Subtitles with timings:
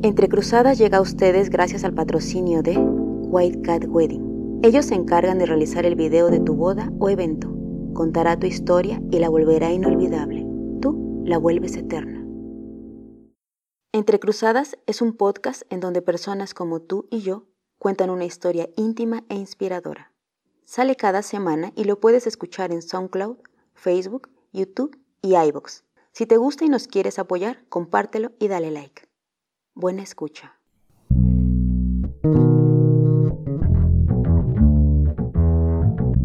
[0.00, 4.60] Entre Cruzadas llega a ustedes gracias al patrocinio de White Cat Wedding.
[4.62, 7.52] Ellos se encargan de realizar el video de tu boda o evento.
[7.94, 10.46] Contará tu historia y la volverá inolvidable.
[10.80, 12.24] Tú la vuelves eterna.
[13.90, 17.46] Entre Cruzadas es un podcast en donde personas como tú y yo
[17.80, 20.12] cuentan una historia íntima e inspiradora.
[20.64, 23.38] Sale cada semana y lo puedes escuchar en SoundCloud,
[23.74, 25.82] Facebook, YouTube y iVoox.
[26.12, 29.07] Si te gusta y nos quieres apoyar, compártelo y dale like.
[29.80, 30.54] Buena escucha.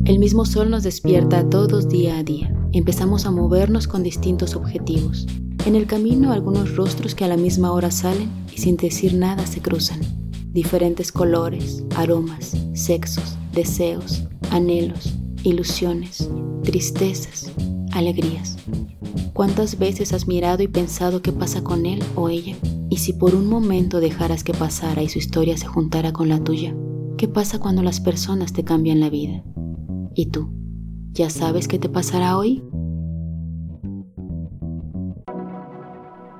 [0.05, 2.51] El mismo sol nos despierta todos día a día.
[2.71, 5.27] Empezamos a movernos con distintos objetivos.
[5.67, 9.45] En el camino algunos rostros que a la misma hora salen y sin decir nada
[9.45, 9.99] se cruzan.
[10.51, 16.27] Diferentes colores, aromas, sexos, deseos, anhelos, ilusiones,
[16.63, 17.51] tristezas,
[17.93, 18.57] alegrías.
[19.33, 22.55] ¿Cuántas veces has mirado y pensado qué pasa con él o ella?
[22.89, 26.43] Y si por un momento dejaras que pasara y su historia se juntara con la
[26.43, 26.75] tuya,
[27.17, 29.43] ¿qué pasa cuando las personas te cambian la vida?
[30.13, 30.51] ¿Y tú?
[31.11, 32.63] ¿Ya sabes qué te pasará hoy?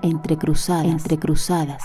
[0.02, 1.82] Entre cruzadas, entre cruzadas.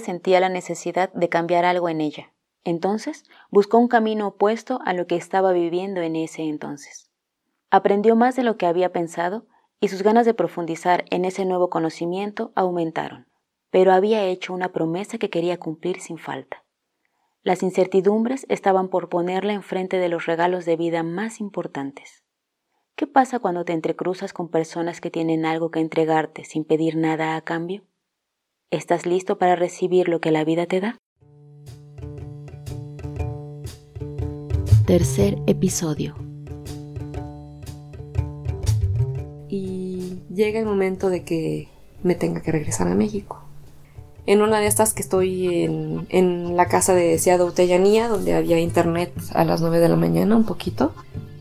[0.00, 2.32] Sentía la necesidad de cambiar algo en ella.
[2.64, 7.10] Entonces buscó un camino opuesto a lo que estaba viviendo en ese entonces.
[7.70, 9.46] Aprendió más de lo que había pensado
[9.80, 13.26] y sus ganas de profundizar en ese nuevo conocimiento aumentaron,
[13.70, 16.64] pero había hecho una promesa que quería cumplir sin falta.
[17.42, 22.22] Las incertidumbres estaban por ponerla enfrente de los regalos de vida más importantes.
[22.96, 27.34] ¿Qué pasa cuando te entrecruzas con personas que tienen algo que entregarte sin pedir nada
[27.36, 27.86] a cambio?
[28.68, 30.98] ¿Estás listo para recibir lo que la vida te da?
[34.90, 36.16] Tercer episodio.
[39.48, 41.68] llega el momento de que
[42.02, 43.40] me tenga que regresar a México.
[44.26, 45.64] En una de estas que estoy
[46.10, 50.34] en, la casa de Seado Tellanía, donde había internet a las 9 de la mañana,
[50.34, 50.92] un poquito,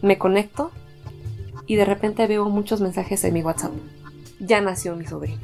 [0.04, 0.70] me conecto
[1.66, 3.72] y de repente veo muchos mensajes en mi WhatsApp.
[4.40, 5.42] Ya nació mi sobrina.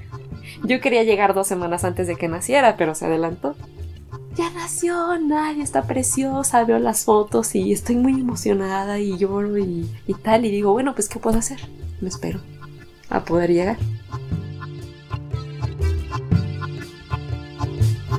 [0.64, 3.56] Yo quería llegar dos semanas antes de que naciera, pero se adelantó.
[4.36, 9.90] Ya nació, nadie está preciosa, veo las fotos y estoy muy emocionada y lloro y,
[10.08, 10.46] y tal.
[10.46, 11.60] Y digo, bueno, pues ¿qué puedo hacer?
[12.02, 12.42] Me espero
[13.10, 13.78] a poder llegar.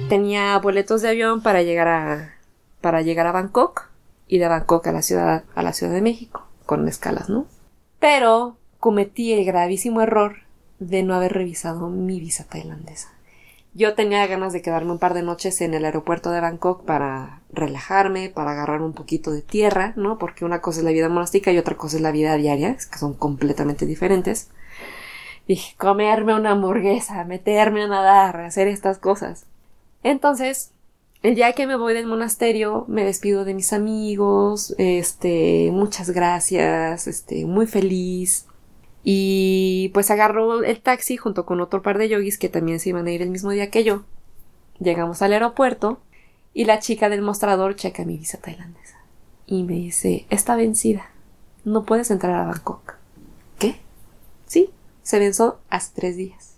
[0.09, 2.33] Tenía boletos de avión para llegar a
[2.81, 3.89] para llegar a Bangkok
[4.29, 7.47] y de Bangkok a la ciudad a la Ciudad de México con escalas, ¿no?
[7.99, 10.37] Pero cometí el gravísimo error
[10.79, 13.16] de no haber revisado mi visa tailandesa.
[13.77, 17.43] Yo tenía ganas de quedarme un par de noches en el aeropuerto de Bangkok para
[17.53, 20.17] relajarme, para agarrar un poquito de tierra, ¿no?
[20.17, 22.99] Porque una cosa es la vida monástica y otra cosa es la vida diaria, que
[22.99, 24.49] son completamente diferentes.
[25.47, 29.45] Dije, comerme una hamburguesa, meterme a nadar, hacer estas cosas.
[30.03, 30.71] Entonces,
[31.23, 37.07] el día que me voy del monasterio, me despido de mis amigos, este, muchas gracias,
[37.07, 38.47] este, muy feliz.
[39.09, 43.07] Y pues agarro el taxi junto con otro par de yogis que también se iban
[43.07, 44.03] a ir el mismo día que yo.
[44.81, 46.01] Llegamos al aeropuerto
[46.53, 48.99] y la chica del mostrador checa mi visa tailandesa.
[49.47, 51.09] Y me dice, está vencida.
[51.63, 52.95] No puedes entrar a Bangkok.
[53.61, 53.77] ¿Qué?
[54.47, 54.71] Sí,
[55.05, 56.57] se venció hace tres días.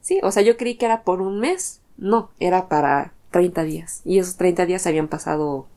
[0.00, 1.80] Sí, o sea, yo creí que era por un mes.
[1.96, 4.00] No, era para 30 días.
[4.04, 5.68] Y esos 30 días habían pasado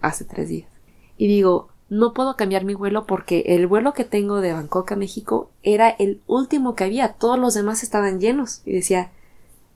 [0.00, 0.70] hace tres días.
[1.18, 4.96] Y digo, no puedo cambiar mi vuelo porque el vuelo que tengo de Bangkok a
[4.96, 7.14] México era el último que había.
[7.14, 8.62] Todos los demás estaban llenos.
[8.66, 9.10] Y decía,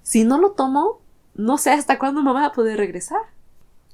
[0.02, 1.00] si no lo tomo,
[1.34, 3.20] no sé hasta cuándo me voy a poder regresar.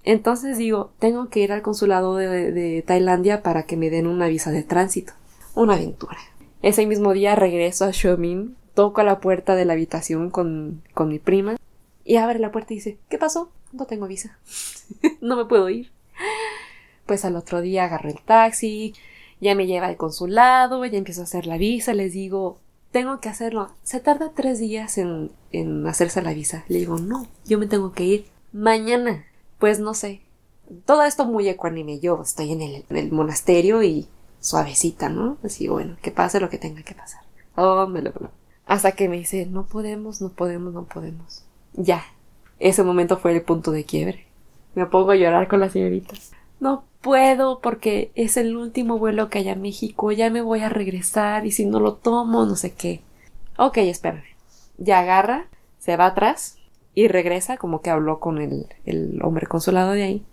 [0.04, 4.50] Entonces digo, tengo que ir al consulado de, Tailandia para que me den una visa
[4.50, 5.12] de tránsito.
[5.54, 6.18] Una aventura.
[6.62, 11.08] Ese mismo día regreso a Xiaomin, toco a la puerta de la habitación con, con
[11.08, 11.56] mi prima
[12.04, 13.50] y abre la puerta y dice, ¿qué pasó?
[13.72, 14.38] No tengo visa.
[15.20, 15.92] no me puedo ir.
[17.08, 18.94] Pues al otro día agarro el taxi,
[19.40, 22.58] ya me lleva al consulado, ya empiezo a hacer la visa, les digo,
[22.90, 23.70] tengo que hacerlo.
[23.82, 26.66] Se tarda tres días en, en hacerse la visa.
[26.68, 29.24] Le digo, no, yo me tengo que ir mañana.
[29.58, 30.20] Pues no sé.
[30.84, 31.98] Todo esto muy ecuánime.
[31.98, 34.06] Yo estoy en el, el monasterio y
[34.40, 35.38] suavecita, ¿no?
[35.42, 37.22] Así, bueno, que pase lo que tenga que pasar.
[37.56, 38.12] Oh, me lo
[38.66, 41.44] Hasta que me dice, no podemos, no podemos, no podemos.
[41.72, 42.04] Ya.
[42.58, 44.26] Ese momento fue el punto de quiebre.
[44.74, 46.14] Me pongo a llorar con la señorita.
[46.60, 50.12] No puedo porque es el último vuelo que hay a México.
[50.12, 53.02] Ya me voy a regresar y si no lo tomo, no sé qué.
[53.56, 54.24] Ok, espérame.
[54.76, 55.46] Ya agarra,
[55.78, 56.58] se va atrás
[56.94, 60.26] y regresa como que habló con el, el hombre consulado de ahí.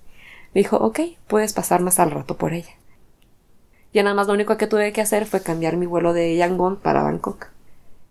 [0.53, 2.73] Dijo, ok, puedes pasar más al rato por ella.
[3.93, 6.77] Ya nada más lo único que tuve que hacer fue cambiar mi vuelo de Yangon
[6.77, 7.54] para Bangkok.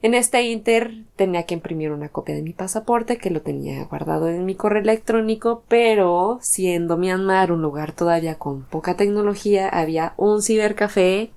[0.05, 4.29] En este inter tenía que imprimir una copia de mi pasaporte que lo tenía guardado
[4.29, 10.43] en mi correo electrónico, pero siendo Myanmar un lugar todavía con poca tecnología, había un
[10.43, 11.31] cibercafé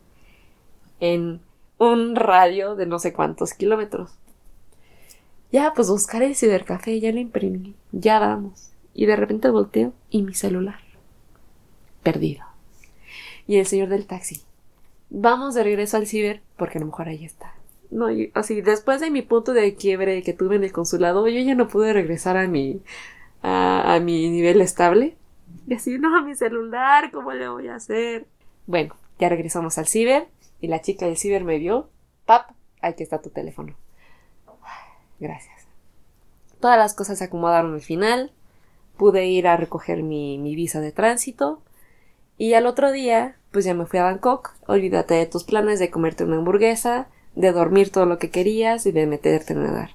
[1.00, 1.40] en
[1.78, 4.12] un radio de no sé cuántos kilómetros.
[5.50, 8.74] Ya, pues buscaré el cibercafé, ya lo imprimí, ya vamos.
[8.94, 10.82] Y de repente volteo y mi celular.
[12.04, 12.44] Perdido.
[13.48, 14.42] Y el señor del taxi.
[15.10, 17.57] Vamos de regreso al ciber porque a lo mejor ahí está.
[17.90, 21.56] No, así, después de mi punto de quiebre que tuve en el consulado, yo ya
[21.56, 22.82] no pude regresar a mi,
[23.42, 25.18] a, mi nivel estable.
[25.68, 28.28] Y así, no, mi celular, ¿cómo le voy a hacer?
[28.66, 30.28] Bueno, ya regresamos al ciber
[30.60, 31.90] y la chica del ciber me vio.
[32.26, 32.52] Pap,
[32.82, 33.76] aquí está tu teléfono.
[35.20, 35.68] Gracias.
[36.60, 38.34] Todas las cosas se acomodaron al final.
[38.98, 41.62] Pude ir a recoger mi, mi visa de tránsito.
[42.38, 44.56] Y al otro día, pues ya me fui a Bangkok.
[44.68, 47.08] Olvídate de tus planes de comerte una hamburguesa
[47.38, 49.92] de dormir todo lo que querías y de meterte a nadar.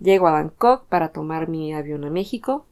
[0.00, 2.66] Llego a Bangkok para tomar mi avión a México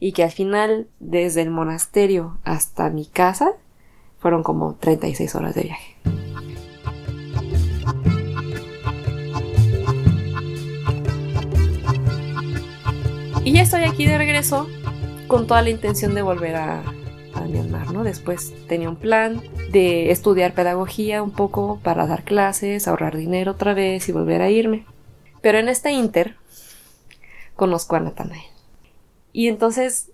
[0.00, 3.52] y que al final, desde el monasterio hasta mi casa,
[4.18, 5.96] fueron como 36 horas de viaje.
[13.44, 14.68] Y ya estoy aquí de regreso
[15.28, 16.82] con toda la intención de volver a,
[17.42, 18.04] a Myanmar, ¿no?
[18.04, 23.74] Después tenía un plan de estudiar pedagogía un poco para dar clases, ahorrar dinero otra
[23.74, 24.86] vez y volver a irme.
[25.40, 26.36] Pero en este inter
[27.56, 28.42] conozco a Natanael.
[29.32, 30.12] Y entonces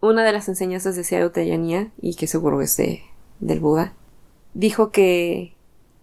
[0.00, 3.02] una de las enseñanzas de Seattle Teyanía, y que seguro es de,
[3.40, 3.94] del Buda,
[4.54, 5.54] dijo que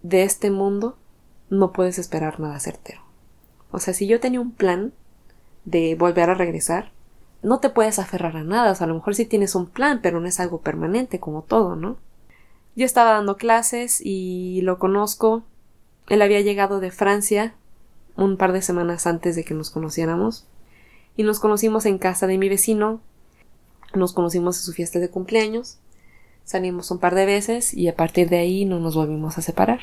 [0.02, 0.98] de este mundo
[1.48, 3.00] no puedes esperar nada certero.
[3.70, 4.92] O sea, si yo tenía un plan
[5.64, 6.92] de volver a regresar,
[7.42, 8.72] no te puedes aferrar a nada.
[8.72, 11.76] O a lo mejor sí tienes un plan, pero no es algo permanente como todo,
[11.76, 11.96] ¿no?
[12.74, 15.44] Yo estaba dando clases y lo conozco.
[16.08, 17.54] Él había llegado de Francia
[18.16, 20.46] un par de semanas antes de que nos conociéramos.
[21.16, 23.00] Y nos conocimos en casa de mi vecino.
[23.94, 25.78] Nos conocimos en su fiesta de cumpleaños.
[26.44, 29.80] Salimos un par de veces y a partir de ahí no nos volvimos a separar.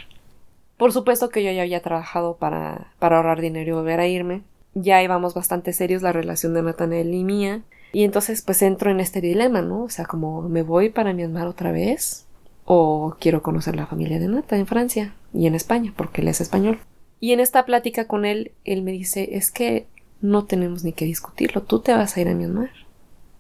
[0.78, 4.44] Por supuesto que yo ya había trabajado para, para ahorrar dinero y volver a irme.
[4.74, 7.62] Ya íbamos bastante serios la relación de Nathaniel y mía.
[7.92, 9.84] Y entonces pues entro en este dilema, ¿no?
[9.84, 12.26] O sea, como me voy para Myanmar otra vez
[12.66, 16.42] o quiero conocer la familia de Nata en Francia y en España, porque él es
[16.42, 16.80] español.
[17.20, 19.88] Y en esta plática con él, él me dice, es que
[20.22, 22.72] no tenemos ni que discutirlo, tú te vas a ir a Myanmar,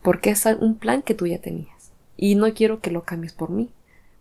[0.02, 3.50] porque es un plan que tú ya tenías, y no quiero que lo cambies por
[3.50, 3.70] mí.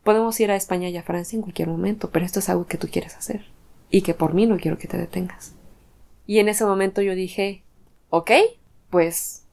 [0.05, 2.79] Podemos ir a España y a Francia en cualquier momento, pero esto es algo que
[2.79, 3.45] tú quieres hacer,
[3.91, 5.55] y que por mí no quiero que te detengas.
[6.27, 7.65] Y en ese momento yo dije,
[8.11, 8.31] ok,
[8.91, 9.45] pues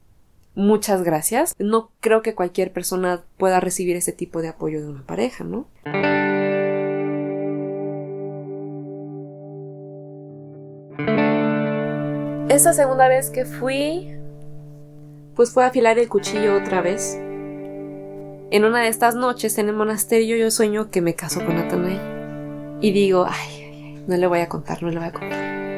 [0.54, 1.54] muchas gracias.
[1.58, 5.66] No creo que cualquier persona pueda recibir ese tipo de apoyo de una pareja, ¿no?
[12.48, 14.12] Esa segunda vez que fui,
[15.34, 17.16] pues fue a afilar el cuchillo otra vez.
[18.52, 22.80] En una de estas noches en el monasterio yo sueño que me caso con Natanael.
[22.80, 25.69] Y digo, ay, no le voy a contar, no le voy a contar.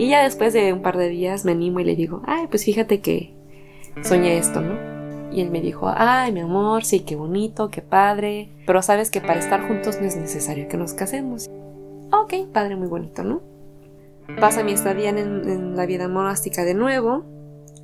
[0.00, 2.64] Y ya después de un par de días me animo y le digo, ay, pues
[2.64, 3.34] fíjate que
[4.02, 5.30] soñé esto, ¿no?
[5.30, 9.20] Y él me dijo, ay, mi amor, sí, qué bonito, qué padre, pero sabes que
[9.20, 11.50] para estar juntos no es necesario que nos casemos.
[12.14, 13.42] Ok, padre, muy bonito, ¿no?
[14.40, 17.26] Pasa mi estadía en, la vida monástica de nuevo,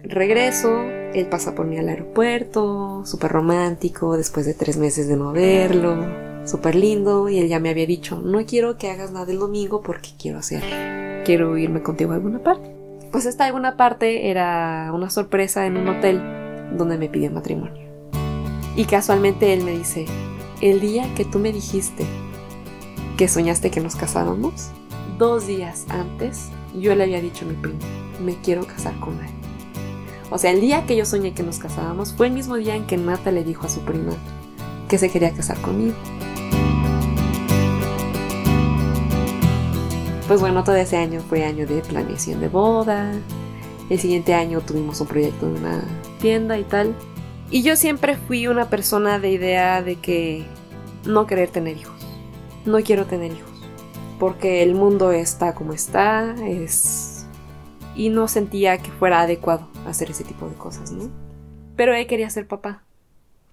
[0.02, 5.32] regreso, él pasa por mí al aeropuerto, súper romántico, después de tres meses de no
[5.32, 5.98] verlo,
[6.46, 9.82] súper lindo, y él ya me había dicho, no quiero que hagas nada el domingo
[9.82, 10.62] porque quiero hacer,
[11.26, 12.70] quiero irme contigo a alguna parte.
[13.10, 16.22] Pues esta alguna parte era una sorpresa en un hotel
[16.78, 17.84] donde me pidió matrimonio.
[18.76, 20.06] Y casualmente él me dice,
[20.60, 22.06] el día que tú me dijiste
[23.16, 24.70] que soñaste que nos casábamos,
[25.18, 27.80] dos días antes yo le había dicho a mi primo,
[28.24, 29.30] me quiero casar con él.
[30.30, 32.86] O sea, el día que yo soñé que nos casábamos fue el mismo día en
[32.86, 34.12] que Nata le dijo a su prima
[34.88, 35.96] que se quería casar conmigo.
[40.26, 43.12] Pues bueno, todo ese año fue año de planeación de boda.
[43.88, 45.84] El siguiente año tuvimos un proyecto de una
[46.20, 46.96] tienda y tal.
[47.48, 50.44] Y yo siempre fui una persona de idea de que
[51.04, 52.04] no querer tener hijos.
[52.64, 53.52] No quiero tener hijos.
[54.18, 57.24] Porque el mundo está como está, es...
[57.94, 61.08] Y no sentía que fuera adecuado hacer ese tipo de cosas, ¿no?
[61.76, 62.82] Pero él quería ser papá.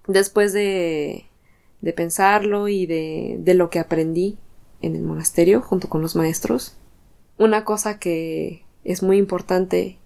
[0.08, 1.26] Después de,
[1.82, 4.38] de pensarlo y de, de lo que aprendí
[4.82, 6.76] en el monasterio junto con los maestros,
[7.38, 9.98] una cosa que es muy importante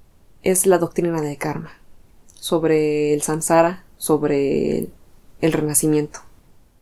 [0.43, 1.73] es la doctrina de karma,
[2.35, 4.93] sobre el samsara, sobre el,
[5.41, 6.21] el renacimiento.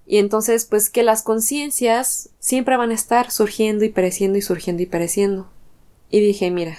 [0.06, 4.82] Y entonces, pues que las conciencias siempre van a estar surgiendo y pereciendo y surgiendo
[4.82, 5.50] y pereciendo.
[6.08, 6.78] y dije, mira,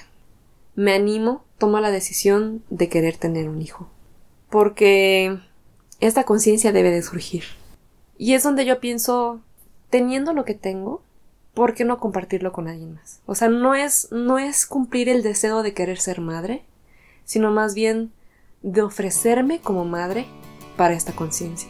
[0.76, 3.90] me animo, tomo la decisión de querer tener un hijo.
[4.50, 5.38] Porque
[6.00, 7.44] esta conciencia debe de surgir.
[8.18, 9.42] Y es donde yo pienso,
[9.90, 11.02] teniendo lo que tengo,
[11.54, 13.22] ¿por qué no compartirlo con alguien más?
[13.26, 16.64] O sea, no es, no es cumplir el deseo de querer ser madre,
[17.26, 18.12] sino más bien
[18.62, 20.28] de ofrecerme como madre
[20.76, 21.70] para esta conciencia.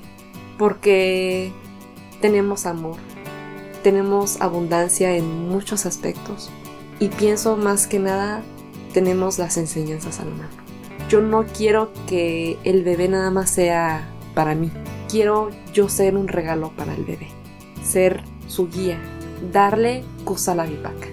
[0.57, 1.51] Porque
[2.21, 2.97] tenemos amor,
[3.83, 6.49] tenemos abundancia en muchos aspectos
[6.99, 8.41] y pienso más que nada
[8.93, 10.49] tenemos las enseñanzas al mano.
[11.09, 14.71] Yo no quiero que el bebé nada más sea para mí.
[15.09, 17.29] Quiero yo ser un regalo para el bebé,
[17.87, 18.99] ser su guía,
[19.51, 21.07] darle kusala vipaka.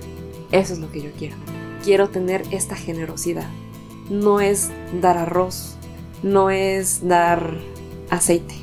[0.52, 1.37] Eso es lo que yo quiero.
[1.83, 3.49] Quiero tener esta generosidad.
[4.11, 5.76] No es dar arroz,
[6.23, 7.59] no es dar
[8.11, 8.54] aceite,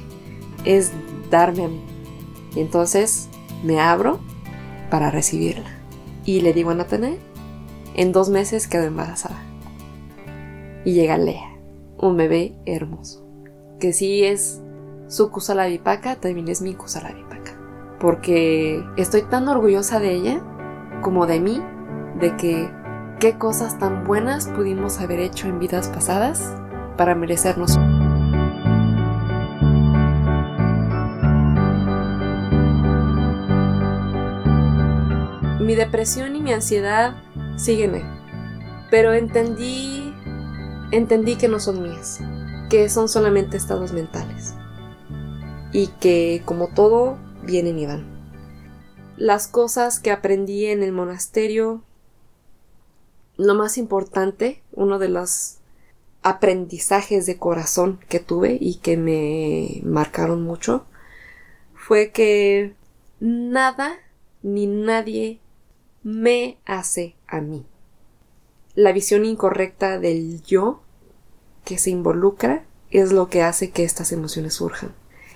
[0.66, 0.92] es
[1.30, 1.82] darme a mí.
[2.56, 3.30] Y entonces
[3.64, 4.20] me abro
[4.90, 5.70] para recibirla.
[6.26, 7.20] Y le digo a Natanael,
[7.96, 9.42] en dos meses quedo embarazada.
[10.86, 11.58] Y llega Lea,
[11.98, 13.22] un bebé hermoso
[13.82, 14.62] que sí es
[15.08, 17.41] su Kusalavipaka, también es mi Kusalavipaka.
[18.02, 20.42] Porque estoy tan orgullosa de ella
[21.02, 21.62] como de mí,
[22.20, 22.70] de que
[23.20, 26.56] qué cosas tan buenas pudimos haber hecho en vidas pasadas
[26.98, 27.78] para merecernos.
[35.60, 37.14] Mi depresión y mi ansiedad
[37.56, 38.02] siguen
[38.90, 40.14] pero entendí
[40.92, 42.20] entendí que no son mías
[42.70, 44.56] que son solamente estados mentales
[45.72, 48.22] y que como todo vienen y van.
[49.18, 51.84] Las cosas que aprendí en el monasterio,
[53.38, 55.58] lo más importante, uno de los
[56.24, 60.86] aprendizajes de corazón que tuve y que me marcaron mucho,
[61.74, 62.76] fue que
[63.20, 63.98] nada
[64.44, 65.40] ni nadie
[66.04, 67.66] me hace a mí.
[68.76, 70.82] La visión incorrecta del yo
[71.66, 74.94] que se involucra es lo que hace que estas emociones surjan.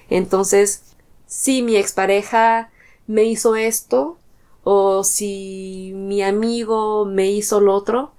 [0.09, 0.94] Entonces,
[1.35, 2.71] si mi expareja
[3.07, 4.17] me hizo esto,
[4.63, 8.13] o si mi amigo me hizo lo otro,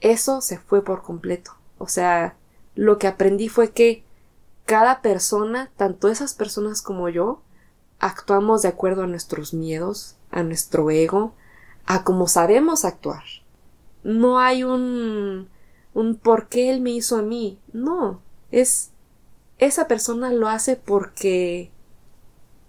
[0.00, 1.56] eso se fue por completo.
[1.78, 2.36] O sea,
[2.76, 4.04] lo que aprendí fue que
[4.64, 7.42] cada persona, tanto esas personas como yo,
[7.98, 11.34] actuamos de acuerdo a nuestros miedos, a nuestro ego,
[11.84, 13.24] a cómo sabemos actuar.
[14.04, 15.48] No hay un
[15.94, 17.58] un por qué él me hizo a mí.
[17.72, 18.92] No, es
[19.58, 21.72] esa persona lo hace porque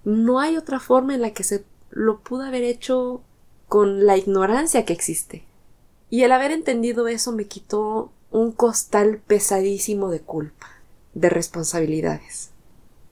[0.03, 3.22] no hay otra forma en la que se lo pudo haber hecho
[3.67, 5.45] con la ignorancia que existe.
[6.10, 10.67] Y el haber entendido eso me quitó un costal pesadísimo de culpa,
[11.13, 12.51] de responsabilidades.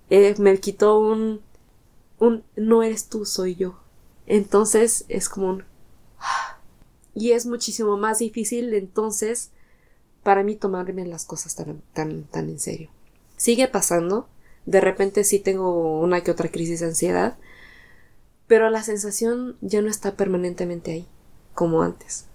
[0.09, 1.41] Eh, me quitó un
[2.21, 3.79] un no eres tú, soy yo.
[4.27, 5.63] Entonces es como un
[7.13, 9.49] y es muchísimo más difícil entonces
[10.23, 12.89] para mí tomarme las cosas tan, tan, tan en serio.
[13.35, 14.29] Sigue pasando,
[14.65, 17.37] de repente sí tengo una que otra crisis de ansiedad,
[18.47, 21.07] pero la sensación ya no está permanentemente ahí,
[21.53, 22.25] como antes,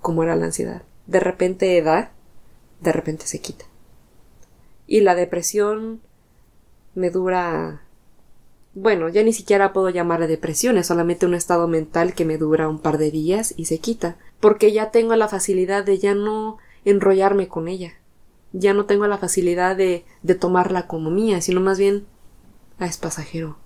[0.00, 0.82] como era la ansiedad.
[1.06, 2.12] De repente da,
[2.80, 3.66] de repente se quita.
[4.86, 6.00] Y la depresión
[6.94, 7.84] me dura
[8.74, 12.68] bueno, ya ni siquiera puedo llamarle depresión, es solamente un estado mental que me dura
[12.68, 16.58] un par de días y se quita, porque ya tengo la facilidad de ya no
[16.84, 17.94] enrollarme con ella.
[18.56, 22.06] Ya no tengo la facilidad de, de tomarla como mía, sino más bien,
[22.78, 23.58] ah, es pasajero.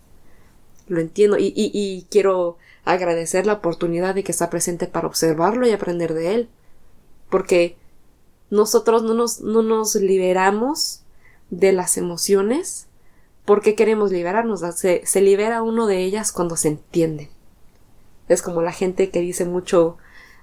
[0.89, 5.67] Lo entiendo y, y, y quiero agradecer la oportunidad de que está presente para observarlo
[5.67, 6.49] y aprender de él.
[7.29, 7.77] Porque
[8.51, 11.03] nosotros no nos, no nos liberamos
[11.51, 12.87] de las emociones
[13.45, 14.61] porque queremos liberarnos.
[14.77, 17.31] Se, se libera uno de ellas cuando se entiende.
[18.29, 19.97] Es como la gente que dice mucho,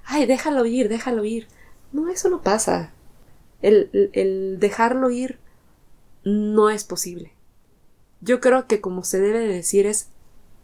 [0.06, 1.48] ay, déjalo ir, déjalo ir.
[1.92, 2.92] No, eso no pasa.
[3.62, 5.40] El, dejarlo ir
[6.24, 7.34] no es posible.
[8.22, 10.10] Yo creo que como se debe de decir es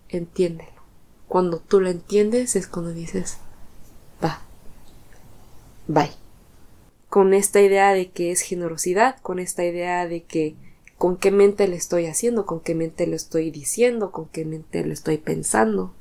[0.10, 0.82] entiéndelo.
[1.28, 3.38] Cuando tú lo entiendes es cuando dices
[4.24, 4.42] va.
[5.88, 6.12] Bye.
[7.10, 10.56] Con esta idea de que es generosidad, con esta idea de que
[10.98, 14.86] con qué mente le estoy haciendo, con qué mente lo estoy diciendo, con qué mente
[14.86, 15.96] lo estoy pensando.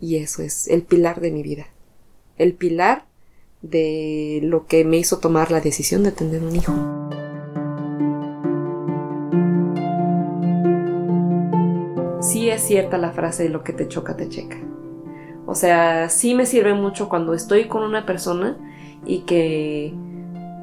[0.00, 1.68] Y eso es el pilar de mi vida.
[2.36, 3.06] El pilar
[3.62, 6.72] de lo que me hizo tomar la decisión de tener un hijo.
[12.20, 14.56] Sí es cierta la frase de lo que te choca, te checa.
[15.46, 18.56] O sea, sí me sirve mucho cuando estoy con una persona
[19.04, 19.92] y que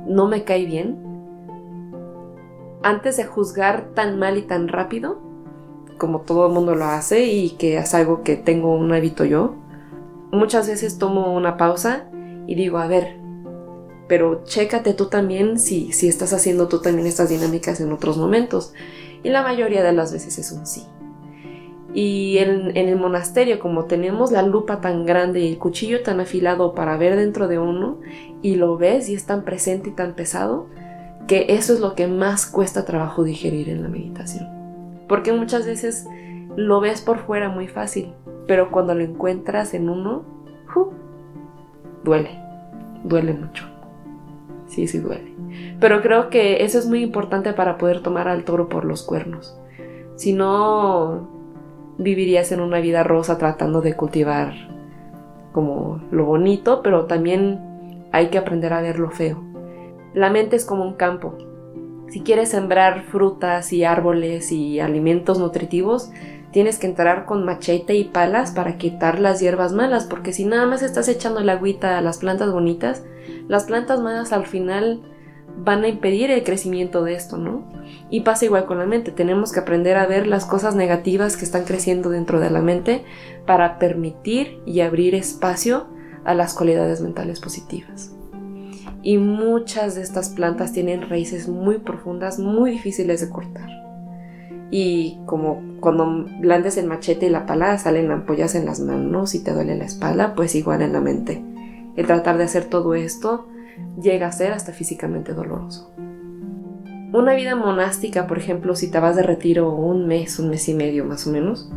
[0.08, 0.98] no me cae bien.
[2.84, 5.20] Antes de juzgar tan mal y tan rápido,
[5.98, 9.56] como todo el mundo lo hace y que es algo que tengo un hábito yo,
[10.32, 12.10] muchas veces tomo una pausa
[12.48, 13.18] y digo, a ver,
[14.08, 18.74] pero chécate tú también si, si estás haciendo tú también estas dinámicas en otros momentos.
[19.24, 20.84] Y la mayoría de las veces es un sí.
[21.94, 26.20] Y en, en, el monasterio, como tenemos la lupa tan grande y el cuchillo tan
[26.20, 28.00] afilado para ver dentro de uno,
[28.42, 30.68] y lo ves y es tan presente y tan pesado,
[31.27, 34.48] que eso es lo que más cuesta trabajo digerir en la meditación.
[35.10, 36.06] Porque muchas veces
[36.56, 38.13] lo ves por fuera muy fácil,
[38.48, 40.24] pero cuando lo encuentras en uno,
[42.04, 42.32] duele,
[43.04, 43.66] duele mucho.
[44.68, 45.34] Sí, sí duele.
[45.80, 49.58] Pero creo que eso es muy importante para poder tomar al toro por los cuernos.
[50.16, 51.27] Si no,
[51.98, 54.54] vivirías en una vida rosa tratando de cultivar
[55.51, 59.44] como lo bonito, pero también hay que aprender a ver lo feo.
[60.13, 61.36] La mente es como un campo.
[62.10, 66.12] Si quieres sembrar frutas y árboles y alimentos nutritivos,
[66.58, 70.66] tienes que entrar con machete y palas para quitar las hierbas malas, porque si nada
[70.66, 73.04] más estás echando la agüita a las plantas bonitas,
[73.48, 75.04] las plantas malas al final
[75.56, 77.72] van a impedir el crecimiento de esto, ¿no?
[78.10, 81.46] Y pasa igual con la mente, tenemos que aprender a ver las cosas negativas que
[81.46, 83.06] están creciendo dentro de la mente
[83.46, 85.86] para permitir y abrir espacio
[86.26, 88.16] a las cualidades mentales positivas.
[89.04, 93.87] Y muchas de estas plantas tienen raíces muy profundas, muy difíciles de cortar.
[94.70, 99.44] Y como cuando blandes el machete y la pala salen ampollas en las manos y
[99.44, 101.44] te duele la espalda, pues igual en la mente.
[101.96, 103.48] El tratar de hacer todo esto
[104.02, 105.92] llega a ser hasta físicamente doloroso.
[107.14, 110.74] Una vida monástica, por ejemplo, si te vas de retiro un mes, un mes y
[110.74, 111.72] medio más o menos,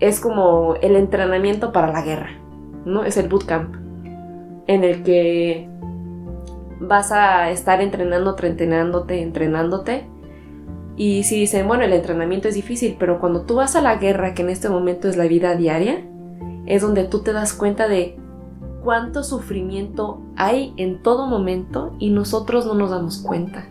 [0.00, 2.30] es como el entrenamiento para la guerra,
[2.84, 3.04] ¿no?
[3.04, 3.74] Es el bootcamp,
[4.66, 5.68] en el que
[6.80, 10.06] vas a estar entrenándote, entrenándote, entrenándote.
[10.98, 14.34] Y si dicen, bueno, el entrenamiento es difícil, pero cuando tú vas a la guerra,
[14.34, 16.04] que en este momento es la vida diaria,
[16.66, 18.18] es donde tú te das cuenta de
[18.82, 23.68] cuánto sufrimiento hay en todo momento y nosotros no nos damos cuenta.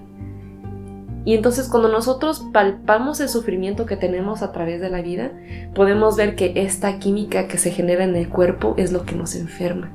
[1.26, 5.34] Y entonces cuando nosotros palpamos el sufrimiento que tenemos a través de la vida,
[5.76, 9.36] podemos ver que esta química que se genera en el cuerpo es lo que nos
[9.36, 9.92] enferma.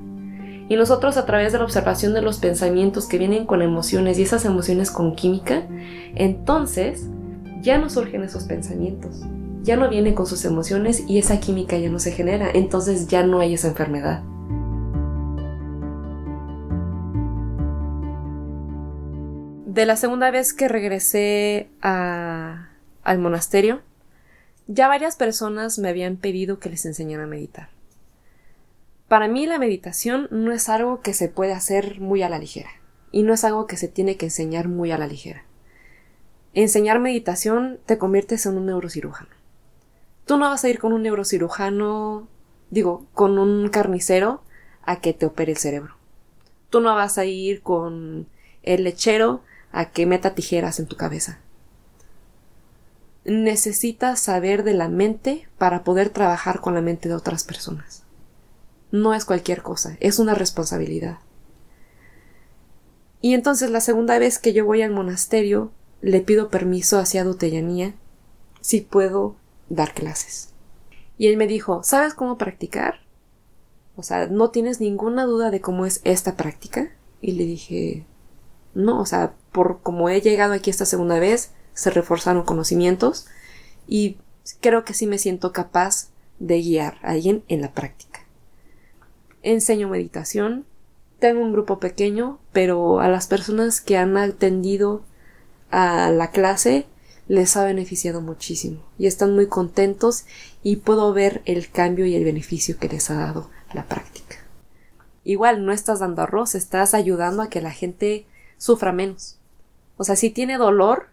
[0.69, 4.23] Y nosotros a través de la observación de los pensamientos que vienen con emociones y
[4.23, 5.63] esas emociones con química,
[6.15, 7.09] entonces
[7.63, 9.23] ya no surgen esos pensamientos,
[9.63, 13.23] ya no vienen con sus emociones y esa química ya no se genera, entonces ya
[13.23, 14.23] no hay esa enfermedad.
[19.73, 23.81] de la segunda vez que regresé al monasterio,
[24.67, 27.71] ya varias personas me habían pedido que les enseñara a meditar.
[29.09, 32.69] Para mí la meditación no es algo que se puede hacer muy a la ligera,
[33.13, 35.45] y no es algo que se tiene que enseñar muy a la ligera.
[36.55, 39.31] Enseñar meditación te conviertes en un neurocirujano.
[40.27, 42.29] Tú no vas a ir con un neurocirujano,
[42.71, 44.43] digo, con un carnicero
[44.83, 45.97] a que te opere el cerebro.
[46.71, 48.27] Tú no vas a ir con
[48.63, 51.39] el lechero a que meta tijeras en tu cabeza.
[53.25, 58.05] Necesitas saber de la mente para poder trabajar con la mente de otras personas.
[58.91, 61.19] No es cualquier cosa, es una responsabilidad.
[63.23, 65.71] Y entonces la segunda vez que yo voy al monasterio,
[66.03, 67.95] le pido permiso hacia Dutellanía
[68.61, 69.37] si puedo
[69.69, 70.51] dar clases.
[71.17, 73.01] Y él me dijo, ¿sabes cómo practicar?
[73.97, 76.93] O sea, ¿no tienes ninguna duda de cómo es esta práctica?
[77.21, 78.05] Y le dije,
[78.75, 83.27] no, o sea, por como he llegado aquí esta segunda vez, se reforzaron conocimientos
[83.87, 84.19] y
[84.61, 88.21] creo que sí me siento capaz de guiar a alguien en la práctica.
[89.43, 90.67] Enseño meditación,
[91.21, 95.05] tengo un grupo pequeño, pero a las personas que han atendido
[95.73, 96.87] a la clase
[97.29, 100.27] les ha beneficiado muchísimo y están muy contentos
[100.63, 104.37] y puedo ver el cambio y el beneficio que les ha dado la práctica.
[105.25, 108.27] Igual no estás dando arroz, estás ayudando a que la gente
[108.59, 109.39] sufra menos.
[109.97, 111.09] O sea, sí tiene dolor,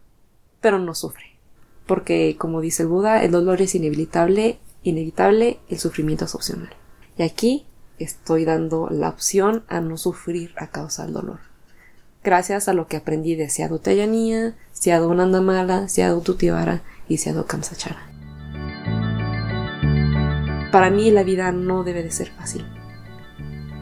[0.61, 1.37] pero no sufre.
[1.85, 6.69] Porque, como dice el Buda, el dolor es inevitable, inevitable, el sufrimiento es opcional.
[7.17, 7.65] Y aquí
[7.97, 11.48] estoy dando la opción a no sufrir a causa del dolor.
[12.23, 18.07] Gracias a lo que aprendí de Seado Teyanía, Seado Nandamala, Seado Tutivara y Seado Kamsachara.
[20.71, 22.65] Para mí la vida no debe de ser fácil.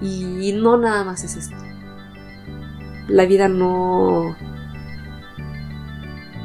[0.01, 1.67] Y no nada más es esto
[3.07, 4.35] la vida no...